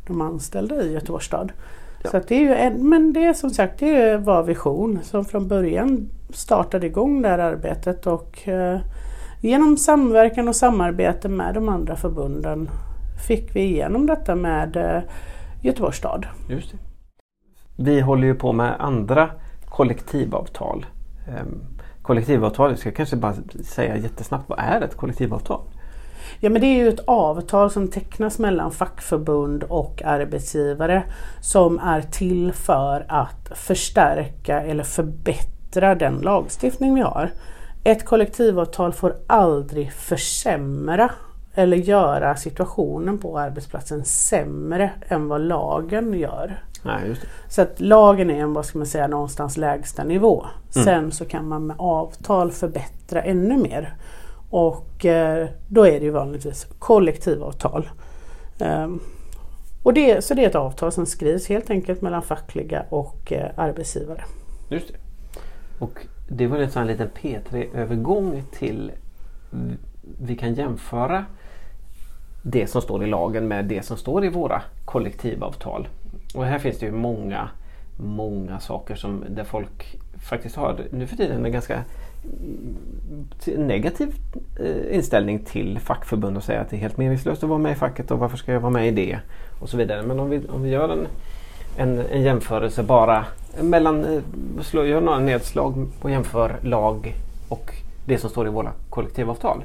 [0.07, 1.53] de anställda i Göteborgs stad.
[2.05, 2.11] Ja.
[2.11, 5.49] Så det är ju en, men det är som sagt det var Vision som från
[5.49, 8.79] början startade igång det här arbetet och uh,
[9.41, 12.71] genom samverkan och samarbete med de andra förbunden
[13.27, 15.03] fick vi igenom detta med
[15.63, 16.27] Göteborgs stad.
[16.49, 16.79] Just det.
[17.77, 19.31] Vi håller ju på med andra
[19.65, 20.87] kollektivavtal.
[21.29, 21.76] Um,
[22.07, 25.61] kollektivavtal, jag ska kanske bara säga jättesnabbt, vad är ett kollektivavtal?
[26.41, 31.03] Ja men det är ju ett avtal som tecknas mellan fackförbund och arbetsgivare
[31.41, 37.31] som är till för att förstärka eller förbättra den lagstiftning vi har.
[37.85, 41.11] Ett kollektivavtal får aldrig försämra
[41.55, 46.63] eller göra situationen på arbetsplatsen sämre än vad lagen gör.
[46.87, 47.17] Nej,
[47.49, 50.47] så att lagen är en, vad ska man säga, någonstans lägsta nivå.
[50.75, 50.85] Mm.
[50.85, 53.95] Sen så kan man med avtal förbättra ännu mer.
[54.51, 57.89] Och eh, då är det ju vanligtvis kollektivavtal.
[58.61, 59.01] Um,
[59.83, 63.51] och det, så det är ett avtal som skrivs helt enkelt mellan fackliga och eh,
[63.57, 64.25] arbetsgivare.
[64.69, 64.95] Just det.
[65.79, 68.93] Och det var en sån liten P3-övergång till
[70.21, 71.25] vi kan jämföra
[72.43, 75.89] det som står i lagen med det som står i våra kollektivavtal.
[76.37, 77.49] Och här finns det ju många,
[77.97, 81.85] många saker som där folk faktiskt har nu för tiden en ganska
[82.25, 84.15] mm, negativ
[84.61, 87.75] eh, inställning till fackförbund och säga att det är helt meningslöst att vara med i
[87.75, 89.19] facket och varför ska jag vara med i det?
[89.61, 90.03] Och så vidare.
[90.03, 91.07] Men om vi, om vi gör en,
[91.77, 93.25] en, en jämförelse bara
[93.61, 94.23] mellan, eh,
[94.63, 97.15] slå, gör några nedslag och jämför lag
[97.49, 97.75] och
[98.07, 99.65] det som står i våra kollektivavtal.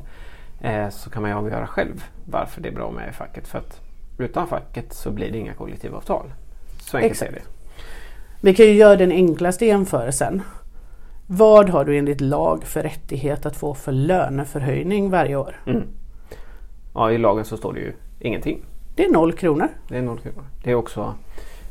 [0.61, 3.47] Eh, så kan man ju avgöra själv varför det är bra med i facket.
[3.47, 3.81] För att
[4.17, 6.25] utan facket så blir det inga kollektivavtal.
[6.91, 7.31] Så enkelt Exakt.
[7.31, 7.41] är det.
[8.41, 10.41] Vi kan ju göra den enklaste jämförelsen.
[11.27, 15.55] Vad har du enligt lag för rättighet att få för löneförhöjning varje år?
[15.65, 15.83] Mm.
[16.93, 18.65] Ja, i lagen så står det ju ingenting.
[18.95, 19.67] Det är noll kronor.
[19.87, 20.43] Det är noll kronor.
[20.63, 21.15] Det är också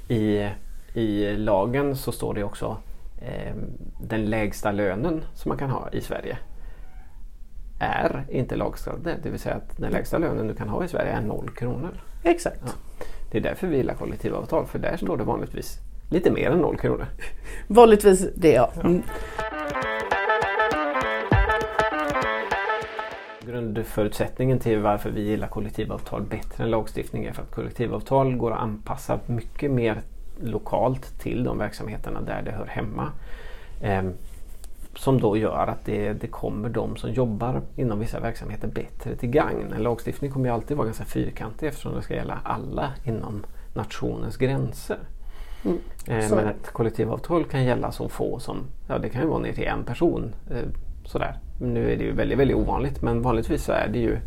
[0.09, 0.49] i,
[0.95, 2.77] i lagen så står det också
[3.19, 3.55] eh,
[4.01, 6.39] den lägsta lönen som man kan ha i Sverige
[7.81, 9.17] är inte lagstadgad.
[9.23, 12.01] Det vill säga att den lägsta lönen du kan ha i Sverige är noll kronor.
[12.23, 12.61] Exakt.
[12.67, 12.73] Ja.
[13.31, 15.79] Det är därför vi gillar kollektivavtal för där står det vanligtvis
[16.11, 17.07] lite mer än noll kronor.
[17.67, 18.73] Vanligtvis det ja.
[18.85, 19.03] Mm.
[23.47, 28.61] Grundförutsättningen till varför vi gillar kollektivavtal bättre än lagstiftning är för att kollektivavtal går att
[28.61, 30.01] anpassa mycket mer
[30.41, 33.13] lokalt till de verksamheterna där det hör hemma.
[35.01, 39.29] Som då gör att det, det kommer de som jobbar inom vissa verksamheter bättre till
[39.29, 39.73] gagn.
[39.73, 44.37] En lagstiftning kommer ju alltid vara ganska fyrkantig eftersom det ska gälla alla inom nationens
[44.37, 44.99] gränser.
[45.65, 45.79] Mm.
[46.07, 48.57] Eh, men ett kollektivavtal kan gälla så få som,
[48.89, 50.35] ja det kan ju vara ner till en person.
[50.51, 50.69] Eh,
[51.05, 51.39] sådär.
[51.61, 54.19] Nu är det ju väldigt, väldigt ovanligt men vanligtvis så är det ju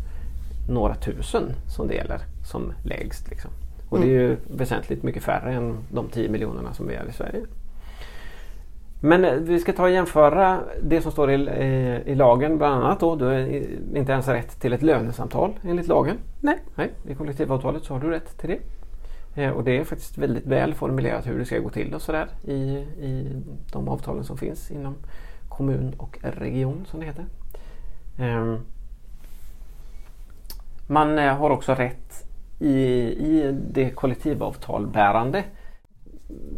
[0.68, 3.30] några tusen som det gäller som lägst.
[3.30, 3.50] Liksom.
[3.88, 4.08] Och mm.
[4.08, 7.44] det är ju väsentligt mycket färre än de 10 miljonerna som vi är i Sverige.
[9.04, 12.84] Men eh, vi ska ta och jämföra det som står i, eh, i lagen bland
[12.84, 13.00] annat.
[13.00, 13.16] Då.
[13.16, 13.34] Du har
[13.96, 16.16] inte ens rätt till ett lönesamtal enligt lagen.
[16.40, 16.58] Nej.
[16.74, 19.42] Nej I kollektivavtalet så har du rätt till det.
[19.42, 22.28] Eh, och det är faktiskt väldigt väl formulerat hur det ska gå till och sådär
[22.44, 22.54] i,
[23.00, 24.94] i de avtalen som finns inom
[25.48, 27.24] kommun och region som det heter.
[28.18, 28.58] Ehm,
[30.86, 35.44] man har också rätt i, i det kollektivavtalbärande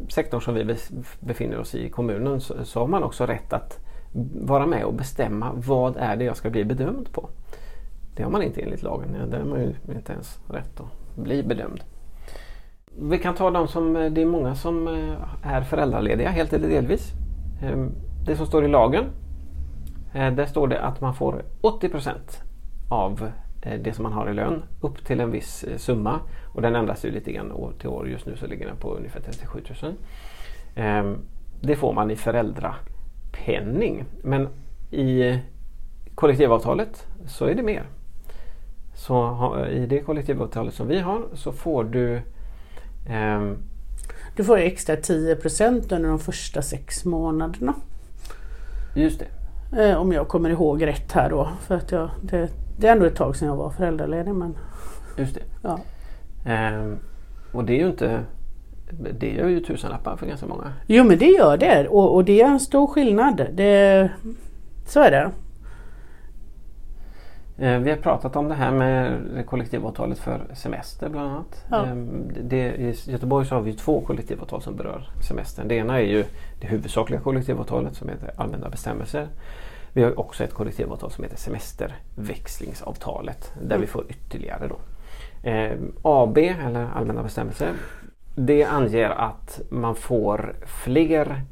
[0.08, 0.76] sektorn som vi
[1.20, 3.78] befinner oss i, kommunen, så, så har man också rätt att
[4.40, 7.28] vara med och bestämma vad är det jag ska bli bedömd på.
[8.16, 9.30] Det har man inte enligt lagen.
[9.30, 11.80] Där har man ju inte ens rätt att bli bedömd.
[12.98, 17.12] Vi kan ta de som, det är många som eh, är föräldralediga helt eller delvis.
[17.62, 17.92] Ehm,
[18.26, 19.04] det som står i lagen,
[20.14, 22.42] eh, där står det att man får 80%
[22.90, 23.30] av
[23.84, 26.20] det som man har i lön upp till en viss eh, summa
[26.54, 28.08] och den ändras ju lite grann år till år.
[28.08, 29.94] Just nu så ligger den på ungefär 37 000.
[30.74, 31.18] Ehm,
[31.60, 34.48] det får man i föräldrapenning men
[34.90, 35.38] i
[36.14, 37.86] kollektivavtalet så är det mer.
[38.94, 42.20] Så i det kollektivavtalet som vi har så får du
[43.10, 43.58] um,
[44.36, 47.74] Du får extra 10% under de första sex månaderna.
[48.94, 49.26] Just det.
[49.72, 51.48] Eh, om jag kommer ihåg rätt här då.
[51.60, 54.34] För att jag, det det är ändå ett tag sedan jag var föräldraledig.
[54.34, 54.56] Men...
[55.16, 55.42] Just det.
[55.62, 55.78] Ja.
[56.46, 56.98] Ehm,
[57.52, 58.20] och det är ju inte
[59.18, 60.72] det gör ju tusenlappar för ganska många.
[60.86, 63.46] Jo men det gör det och, och det är en stor skillnad.
[63.52, 64.10] Det,
[64.86, 65.30] så är det.
[67.58, 71.64] Ehm, vi har pratat om det här med kollektivavtalet för semester bland annat.
[71.70, 71.86] Ja.
[71.86, 75.68] Ehm, det, I Göteborg så har vi två kollektivavtal som berör semestern.
[75.68, 76.24] Det ena är ju
[76.60, 79.28] det huvudsakliga kollektivavtalet som heter allmänna bestämmelser.
[79.96, 83.80] Vi har också ett kollektivavtal som heter semesterväxlingsavtalet där mm.
[83.80, 84.78] vi får ytterligare då.
[85.50, 87.72] Eh, AB eller allmänna bestämmelser
[88.34, 91.42] det anger att man får fler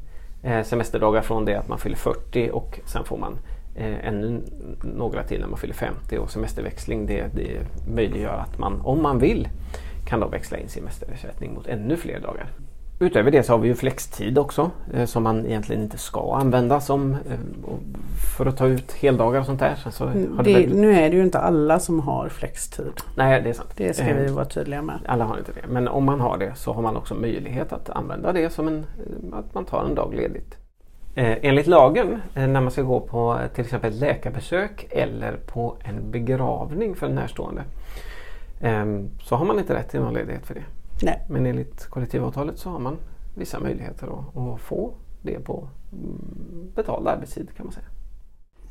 [0.43, 3.37] eh, semesterdagar från det att man fyller 40 och sen får man
[3.75, 4.41] eh, ännu
[4.83, 7.59] några till när man fyller 50 och semesterväxling det, det
[7.95, 9.47] möjliggör att man om man vill
[10.07, 12.47] kan då växla in semesterersättning mot ännu fler dagar.
[12.99, 16.79] Utöver det så har vi ju flextid också eh, som man egentligen inte ska använda
[16.79, 17.39] som, eh,
[18.35, 19.75] för att ta ut heldagar och sånt där.
[19.91, 22.93] Så det, det nu är det ju inte alla som har flextid.
[23.15, 23.69] Nej det är sant.
[23.75, 24.99] Det ska vi vara tydliga med.
[25.05, 25.67] Alla har inte det.
[25.67, 28.77] Men om man har det så har man också möjlighet att använda det som en,
[28.77, 30.57] eh, att man tar en dag ledigt.
[31.17, 37.07] enligt lagen när man ska gå på till exempel läkarbesök eller på en begravning för
[37.07, 37.63] en närstående
[39.21, 40.63] så har man inte rätt till någon ledighet för det.
[41.01, 41.25] Nej.
[41.29, 42.97] Men enligt kollektivavtalet så har man
[43.35, 47.85] vissa möjligheter att, att få det på mm, betald arbetstid kan man säga.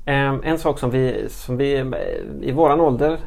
[0.05, 1.93] Ehm, en sak som vi, som vi
[2.43, 3.19] i våran ålder,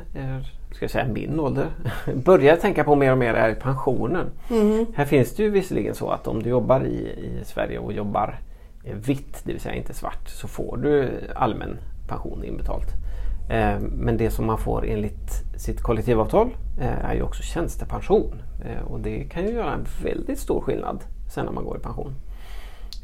[0.71, 1.67] ska jag säga min ålder,
[2.15, 4.29] börjar tänka på mer och mer är pensionen.
[4.49, 4.85] Mm.
[4.95, 8.39] Här finns det ju visserligen så att om du jobbar i, i Sverige och jobbar
[8.93, 12.87] vitt, det vill säga inte svart, så får du allmän pension inbetalt.
[13.49, 18.41] Ehm, men det som man får enligt sitt kollektivavtal eh, är ju också tjänstepension.
[18.65, 21.79] Eh, och det kan ju göra en väldigt stor skillnad sen när man går i
[21.79, 22.15] pension.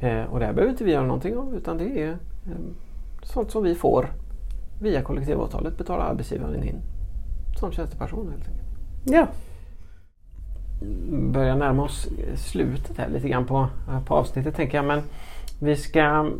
[0.02, 2.18] Eh, och det här behöver inte vi göra någonting av utan det är
[3.24, 4.08] sånt som vi får
[4.82, 6.82] via kollektivavtalet betalar arbetsgivaren in
[7.60, 8.70] som tjänstepension helt enkelt.
[9.06, 9.28] Ja.
[11.32, 13.68] Börjar närma oss slutet här lite grann på,
[14.06, 15.02] på avsnittet tänker jag men
[15.62, 16.32] vi ska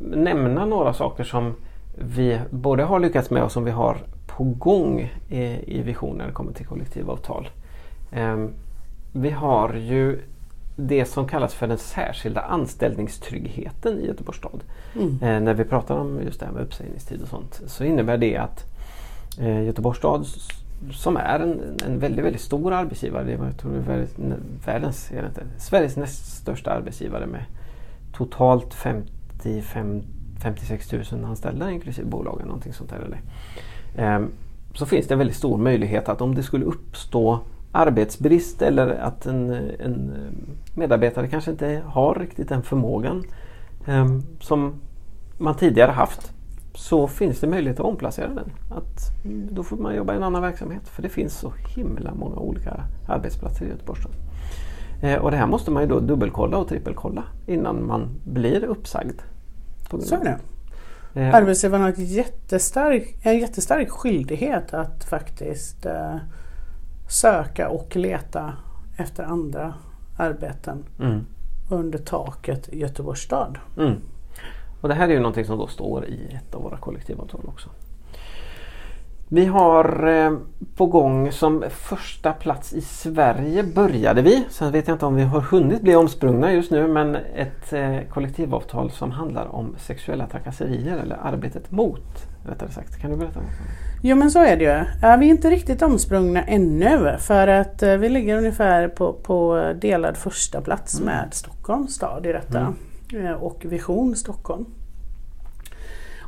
[0.00, 1.54] nämna några saker som
[2.00, 6.32] vi både har lyckats med och som vi har på gång i, visionen när det
[6.32, 7.48] kommer till kollektivavtal.
[8.16, 8.50] Um,
[9.12, 10.20] vi har ju
[10.76, 14.64] det som kallas för den särskilda anställningstryggheten i Göteborgs stad.
[14.94, 15.18] Mm.
[15.22, 18.36] Eh, när vi pratar om just det här med uppsägningstid och sånt så innebär det
[18.36, 18.64] att
[19.40, 20.26] eh, Göteborgs stad
[20.92, 24.06] som är en, en väldigt, väldigt stor arbetsgivare, jag tror det är
[24.66, 27.44] världens, är det inte, Sveriges näst största arbetsgivare med
[28.12, 30.02] totalt 55,
[30.42, 32.46] 56 000 anställda inklusive bolagen.
[32.46, 33.20] Någonting sånt där, eller?
[33.96, 34.30] Ehm,
[34.74, 37.40] så finns det en väldigt stor möjlighet att om det skulle uppstå
[37.72, 40.12] arbetsbrist eller att en, en
[40.74, 43.24] medarbetare kanske inte har riktigt den förmågan
[43.86, 44.80] ehm, som
[45.38, 46.32] man tidigare haft
[46.74, 48.52] så finns det möjlighet att omplacera den.
[48.70, 52.36] Att, då får man jobba i en annan verksamhet för det finns så himla många
[52.36, 54.00] olika arbetsplatser i Göteborg.
[55.02, 59.20] Eh, och det här måste man ju då dubbelkolla och trippelkolla innan man blir uppsagd.
[59.90, 60.38] Så är det.
[61.20, 61.34] Eh.
[61.34, 66.16] Arbetsgivaren har jättestark, en jättestark skyldighet att faktiskt eh,
[67.08, 68.52] söka och leta
[68.96, 69.74] efter andra
[70.16, 71.26] arbeten mm.
[71.70, 73.58] under taket i Göteborgs stad.
[73.78, 73.94] Mm.
[74.80, 77.70] Och det här är ju någonting som då står i ett av våra kollektivavtal också.
[79.30, 80.32] Vi har eh,
[80.76, 84.44] på gång som första plats i Sverige började vi.
[84.50, 87.98] Sen vet jag inte om vi har hunnit bli omsprungna just nu men ett eh,
[88.10, 93.00] kollektivavtal som handlar om sexuella trakasserier eller arbetet mot rättare sagt.
[93.00, 93.40] Kan du berätta?
[93.40, 93.50] Något?
[94.02, 94.84] Jo men så är det ju.
[95.18, 100.16] Vi är inte riktigt omsprungna ännu för att eh, vi ligger ungefär på, på delad
[100.16, 101.06] första plats mm.
[101.06, 102.74] med Stockholms stad i detta.
[103.12, 103.36] Mm.
[103.36, 104.64] Och Vision Stockholm.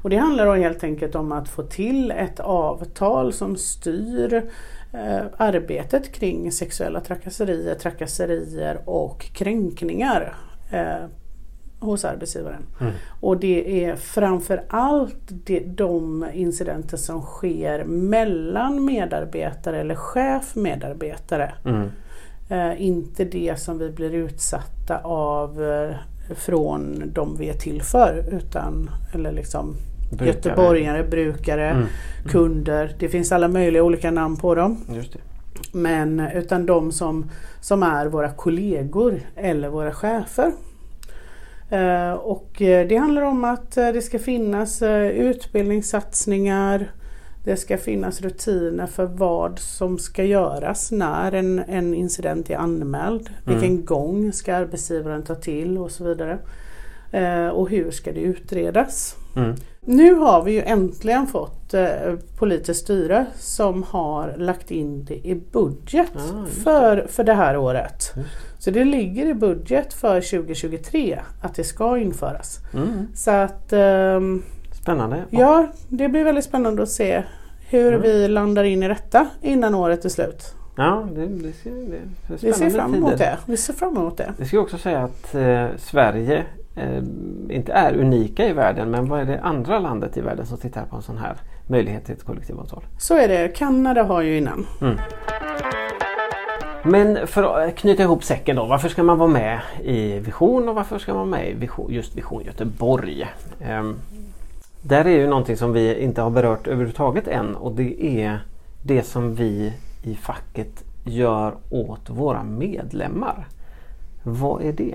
[0.03, 4.51] Och det handlar då helt enkelt om att få till ett avtal som styr
[4.93, 10.35] eh, arbetet kring sexuella trakasserier, trakasserier och kränkningar
[10.73, 11.07] eh,
[11.81, 12.67] hos arbetsgivaren.
[12.81, 12.93] Mm.
[13.21, 21.53] Och det är framförallt det, de incidenter som sker mellan medarbetare eller chef medarbetare.
[21.65, 21.89] Mm.
[22.51, 25.97] Eh, inte det som vi blir utsatta av eh,
[26.35, 29.77] från de vi är till för utan eller liksom
[30.11, 30.29] brukare.
[30.29, 31.87] göteborgare, brukare, mm.
[32.29, 32.96] Kunder.
[32.99, 34.77] Det finns alla möjliga olika namn på dem.
[35.73, 40.53] Men utan de som, som är våra kollegor eller våra chefer.
[41.73, 46.90] Uh, och uh, det handlar om att det ska finnas utbildningssatsningar.
[47.44, 53.31] Det ska finnas rutiner för vad som ska göras när en, en incident är anmäld.
[53.46, 53.61] Mm.
[53.61, 56.38] Vilken gång ska arbetsgivaren ta till och så vidare.
[57.53, 59.16] och hur ska det utredas?
[59.37, 59.55] Mm.
[59.85, 61.88] Nu har vi ju äntligen fått eh,
[62.38, 68.12] politiskt styre som har lagt in det i budget ah, för, för det här året.
[68.59, 72.59] Så det ligger i budget för 2023 att det ska införas.
[72.75, 73.07] Mm.
[73.14, 74.21] Så att, eh,
[74.83, 75.25] Spännande.
[75.31, 77.23] Ja, det blir väldigt spännande att se
[77.69, 78.03] hur mm.
[78.03, 80.55] vi landar in i detta innan året är slut.
[80.77, 83.38] Ja, det, det, ser, det vi ser fram emot det.
[83.47, 84.33] Vi ser fram emot det.
[84.37, 86.45] Vi ska också säga att eh, Sverige
[86.76, 87.02] eh,
[87.48, 90.85] inte är unika i världen men vad är det andra landet i världen som tittar
[90.85, 92.83] på en sån här möjlighet till ett kollektivavtal?
[92.98, 94.66] Så är det, Kanada har ju innan.
[94.80, 94.96] Mm.
[96.85, 100.74] Men för att knyta ihop säcken då, varför ska man vara med i Vision och
[100.74, 103.26] varför ska man vara med i Vision, just Vision Göteborg?
[103.70, 103.96] Um,
[104.83, 108.40] där är ju någonting som vi inte har berört överhuvudtaget än och det är
[108.83, 113.48] det som vi i facket gör åt våra medlemmar.
[114.22, 114.94] Vad är det?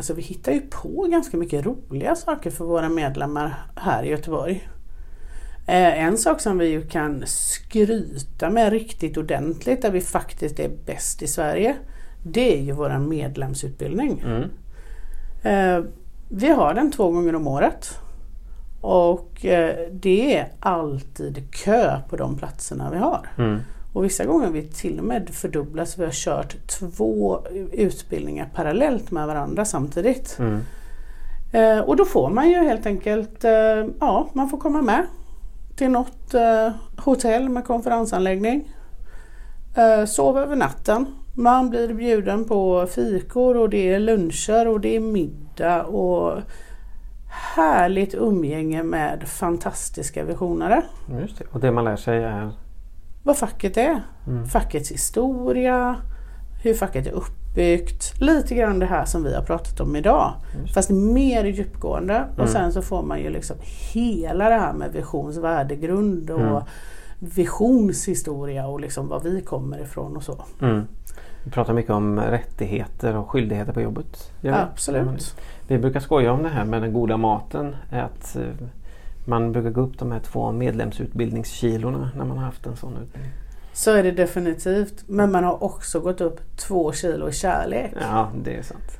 [0.00, 4.68] Alltså vi hittar ju på ganska mycket roliga saker för våra medlemmar här i Göteborg.
[5.66, 11.22] Eh, en sak som vi kan skryta med riktigt ordentligt där vi faktiskt är bäst
[11.22, 11.76] i Sverige.
[12.22, 14.24] Det är ju vår medlemsutbildning.
[14.26, 14.50] Mm.
[15.42, 15.84] Eh,
[16.28, 17.98] vi har den två gånger om året.
[18.80, 23.28] Och eh, det är alltid kö på de platserna vi har.
[23.38, 23.60] Mm.
[23.92, 27.40] Och vissa gånger har vi till och med fördubblat så vi har kört två
[27.72, 30.38] utbildningar parallellt med varandra samtidigt.
[30.38, 30.60] Mm.
[31.52, 35.06] Eh, och då får man ju helt enkelt, eh, ja man får komma med
[35.76, 38.72] till något eh, hotell med konferensanläggning.
[39.76, 41.06] Eh, sova över natten.
[41.34, 46.40] Man blir bjuden på fikor och det är luncher och det är middag och
[47.56, 50.82] härligt umgänge med fantastiska visionärer.
[51.20, 51.44] Just det.
[51.52, 52.52] Och det man lär sig är?
[53.22, 54.02] Vad facket är.
[54.26, 54.46] Mm.
[54.46, 55.96] Fackets historia,
[56.62, 58.20] hur facket är uppbyggt.
[58.20, 60.32] Lite grann det här som vi har pratat om idag.
[60.60, 60.74] Just.
[60.74, 62.14] Fast mer djupgående.
[62.14, 62.40] Mm.
[62.40, 63.56] Och sen så får man ju liksom
[63.92, 66.62] hela det här med visions värdegrund och mm.
[67.18, 70.44] visionshistoria och liksom var vi kommer ifrån och så.
[70.62, 70.86] Mm.
[71.44, 74.32] Vi pratar mycket om rättigheter och skyldigheter på jobbet.
[74.44, 75.36] Absolut.
[75.68, 77.76] Vi brukar skoja om det här med den goda maten.
[77.90, 78.42] Att eh,
[79.30, 83.32] man brukar gå upp de här två medlemsutbildningskilorna när man har haft en sån utbildning.
[83.72, 85.04] Så är det definitivt.
[85.06, 87.92] Men man har också gått upp två kilo i kärlek.
[88.00, 88.98] Ja, det är sant.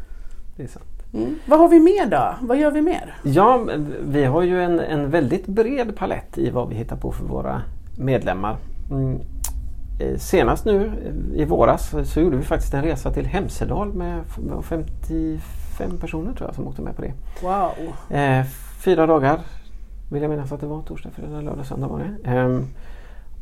[0.57, 0.85] Det är sant.
[1.15, 1.35] Mm.
[1.47, 2.35] Vad har vi mer då?
[2.41, 3.15] Vad gör vi mer?
[3.23, 3.67] Ja,
[4.03, 7.63] vi har ju en, en väldigt bred palett i vad vi hittar på för våra
[7.99, 8.57] medlemmar.
[8.91, 9.21] Mm.
[10.01, 10.93] Eh, senast nu
[11.35, 14.23] i våras så gjorde vi faktiskt en resa till Hemsedal med
[14.63, 15.41] 55
[15.81, 17.13] fem personer tror jag som åkte med på det.
[17.43, 17.73] Wow!
[18.19, 18.45] Eh,
[18.85, 19.41] fyra dagar
[20.11, 20.83] vill jag minnas att det var.
[20.83, 22.31] Torsdag, fredag, lördag, söndag var det.
[22.31, 22.61] Eh,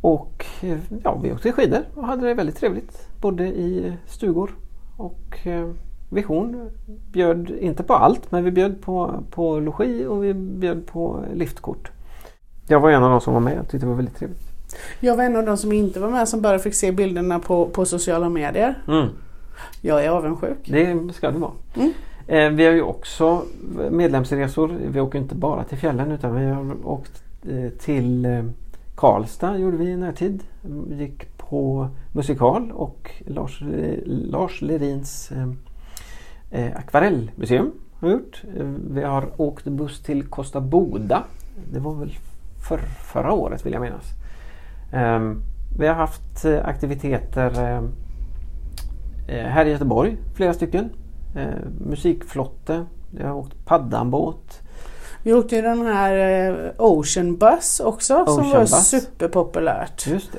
[0.01, 3.09] och eh, ja, vi åkte skidor och hade det väldigt trevligt.
[3.21, 4.51] Både i stugor
[4.97, 5.69] och eh,
[6.11, 6.71] Vision
[7.13, 11.91] bjöd inte på allt men vi bjöd på, på logi och vi bjöd på liftkort.
[12.67, 14.43] Jag var en av de som var med och tyckte det var väldigt trevligt.
[15.01, 17.67] Jag var en av de som inte var med som bara fick se bilderna på,
[17.67, 18.83] på sociala medier.
[18.89, 19.09] Mm.
[19.81, 20.59] Jag är avundsjuk.
[20.65, 21.53] Det ska det vara.
[21.77, 21.93] Mm.
[22.29, 23.43] Eh, vi har ju också
[23.91, 24.77] medlemsresor.
[24.89, 28.45] Vi åker inte bara till fjällen utan vi har åkt eh, till eh,
[28.95, 30.43] Karlstad gjorde vi i närtid.
[30.91, 33.63] Gick på musikal och Lars,
[34.07, 35.33] Lars Lerins
[36.51, 37.71] eh, akvarellmuseum
[38.01, 38.43] har vi gjort.
[38.91, 41.25] Vi har åkt buss till Kosta Boda.
[41.73, 42.13] Det var väl
[42.69, 42.79] för,
[43.13, 44.05] förra året vill jag minnas.
[44.93, 45.43] Ehm,
[45.79, 47.81] vi har haft aktiviteter
[49.29, 50.91] eh, här i Göteborg, flera stycken.
[51.37, 51.49] Eh,
[51.87, 54.59] musikflotte, vi har åkt paddanbåt.
[55.23, 56.15] Vi åkte ju den här
[56.51, 58.89] eh, Ocean Bus också som Ocean var Bus.
[58.89, 60.07] superpopulärt.
[60.07, 60.39] Just det.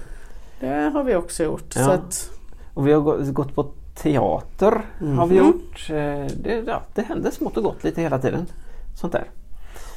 [0.67, 1.75] Det har vi också gjort.
[1.75, 1.91] Ja.
[1.91, 2.29] Att,
[2.73, 3.65] Och vi har gå- gått på
[3.95, 4.81] teater.
[5.17, 5.87] har vi gjort.
[5.89, 8.45] Eh, det, ja, det händer smått och gott lite hela tiden.
[9.01, 9.25] Sånt där.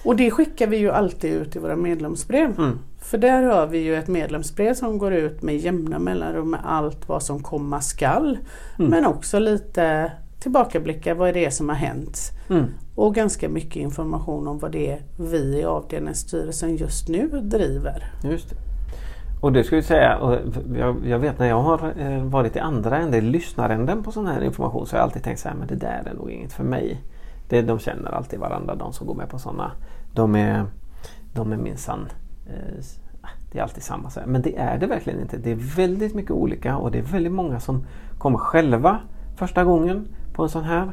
[0.05, 2.55] och det skickar vi ju alltid ut i våra medlemsbrev.
[2.59, 2.78] Mm.
[3.01, 7.09] För där har vi ju ett medlemsbrev som går ut med jämna mellanrum med allt
[7.09, 8.38] vad som komma skall.
[8.78, 8.90] Mm.
[8.90, 10.12] Men också lite
[10.43, 12.18] tillbakablickar, vad är det som har hänt?
[12.51, 12.64] Mm.
[12.95, 18.12] Och ganska mycket information om vad det är vi i avdelningsstyrelsen just nu driver.
[18.24, 18.57] Just det.
[19.40, 20.38] Och det ska vi säga, och
[20.76, 24.45] jag, jag vet när jag har eh, varit i andra änden, lyssnaränden på sån här
[24.45, 26.64] information så har jag alltid tänkt så här, men det där är nog inget för
[26.64, 27.01] mig.
[27.49, 29.72] Det, de känner alltid varandra de som går med på sådana.
[30.14, 30.64] De är,
[31.34, 32.09] de är minsann,
[32.47, 32.99] eh, s-
[33.53, 34.11] det är alltid samma.
[34.11, 34.26] Så här.
[34.26, 35.36] Men det är det verkligen inte.
[35.36, 37.86] Det är väldigt mycket olika och det är väldigt många som
[38.18, 38.99] kommer själva
[39.36, 40.93] första gången på en sån här.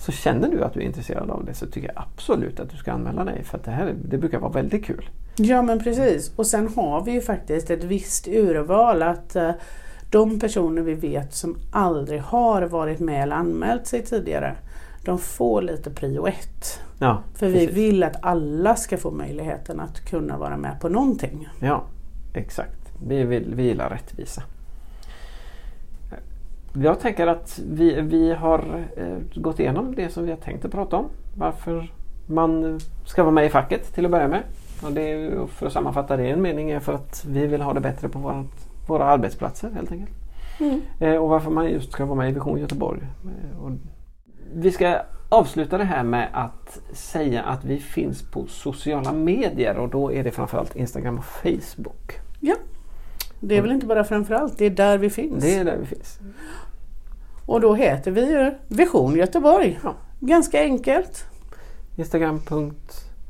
[0.00, 2.76] Så känner du att du är intresserad av det så tycker jag absolut att du
[2.76, 5.08] ska anmäla dig för att det här det brukar vara väldigt kul.
[5.36, 6.32] Ja men precis.
[6.36, 9.50] Och sen har vi ju faktiskt ett visst urval att eh,
[10.10, 14.56] de personer vi vet som aldrig har varit med eller anmält sig tidigare
[15.04, 16.80] de får lite prio ett.
[16.98, 17.76] Ja, För vi precis.
[17.76, 21.48] vill att alla ska få möjligheten att kunna vara med på någonting.
[21.60, 21.84] Ja,
[22.34, 22.92] exakt.
[23.06, 24.42] Vi, vill, vi gillar rättvisa.
[26.72, 30.70] Jag tänker att vi, vi har eh, gått igenom det som vi har tänkt att
[30.70, 31.06] prata om.
[31.36, 31.92] Varför
[32.26, 34.42] man ska vara med i facket till att börja med.
[34.82, 37.62] Och det är ju, för att sammanfatta det, en mening är för att vi vill
[37.62, 38.44] ha det bättre på våra,
[38.86, 40.16] våra arbetsplatser helt enkelt.
[41.00, 43.00] Eh, och varför man just ska vara med i Vision Göteborg.
[43.00, 43.70] Eh, och
[44.54, 44.96] vi ska
[45.28, 50.24] avsluta det här med att säga att vi finns på sociala medier och då är
[50.24, 52.20] det framförallt Instagram och Facebook.
[52.40, 52.54] Ja.
[53.40, 55.44] Det är väl inte bara framförallt, det är där vi finns.
[55.44, 56.18] Det är där vi finns.
[57.46, 59.78] Och då heter vi ju Vision Göteborg.
[59.84, 59.94] Ja.
[60.20, 61.24] Ganska enkelt.
[61.96, 62.40] Instagram.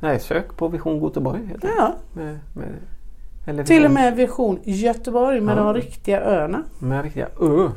[0.00, 1.40] Nej, sök på Vision Göteborg.
[1.42, 1.64] Enkelt.
[1.78, 1.94] Ja.
[2.12, 2.68] Med, med,
[3.46, 5.62] eller Till och med Vision Göteborg med Ja.
[5.62, 6.62] de riktiga öarna.
[6.78, 7.68] Med riktiga ö.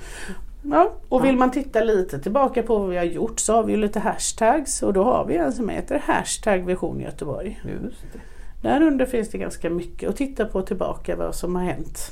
[0.71, 3.71] Ja, och vill man titta lite tillbaka på vad vi har gjort så har vi
[3.71, 7.61] ju lite hashtags och då har vi en som heter hashtag Vision Göteborg.
[7.83, 8.19] Just det.
[8.69, 12.11] Där under finns det ganska mycket att titta på tillbaka vad som har hänt.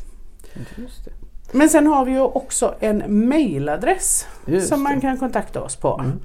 [1.51, 4.27] Men sen har vi ju också en mailadress
[4.61, 5.99] som man kan kontakta oss på.
[5.99, 6.19] Mm.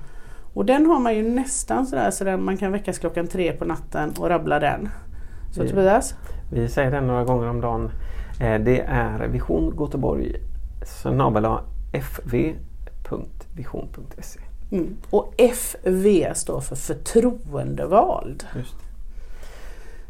[0.54, 3.64] Och den har man ju nästan sådär så där man kan väckas klockan tre på
[3.64, 4.88] natten och rabbla den.
[5.54, 5.68] Så Ja.
[5.68, 6.14] Tobias?
[6.52, 7.90] Vi säger det några gånger om dagen.
[8.40, 10.36] Eh, Det är Vision Göteborg
[13.12, 14.40] fv.vision.se.
[14.72, 14.96] Mm.
[15.10, 18.44] Och FV står för förtroendevald.
[18.56, 18.74] Just.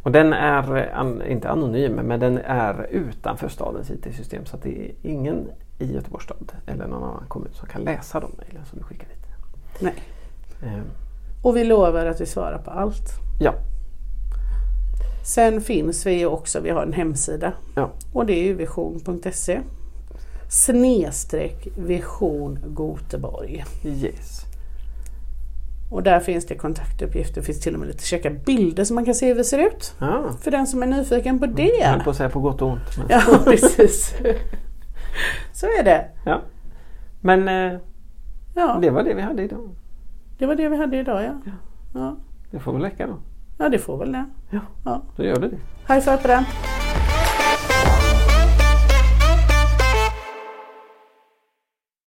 [0.07, 4.87] Och den är an, inte anonym men den är utanför stadens IT-system så att det
[4.87, 5.49] är ingen
[5.79, 9.07] i Göteborgs stad eller någon annan kommun som kan läsa de mejlen som vi skickar
[9.09, 9.27] dit.
[9.81, 9.95] Nej.
[10.63, 10.83] Eh,
[11.43, 13.11] Och vi lovar att vi svarar på allt.
[13.41, 13.55] Ja,
[15.25, 17.53] Sen finns vi också, vi har en hemsida.
[17.75, 17.91] Ja.
[18.13, 19.61] Och det är vision.se.
[20.49, 23.65] Snedstreck Vision Goteborg.
[23.85, 24.46] yes.
[25.91, 29.05] Och där finns det kontaktuppgifter, det finns till och med lite käcka bilder som man
[29.05, 29.95] kan se hur det ser ut.
[29.99, 31.85] Ja, För den som är nyfiken på jag det.
[31.85, 32.99] höll på att säga på gott och ont.
[32.99, 34.15] Men, Ja, precis.
[35.53, 36.05] Så är det.
[36.25, 36.41] ja.
[37.21, 37.79] men eh,
[38.55, 39.71] Ja, det var det vi hade idag.
[40.39, 41.33] det var det vi hade idag ja.
[41.95, 42.17] Ja,
[42.51, 43.17] Det får väl räcka då.
[43.59, 44.25] ja det får väl det.
[44.51, 45.03] Ja, Ja.
[45.17, 45.57] då gör det det.
[45.95, 46.45] High five på den.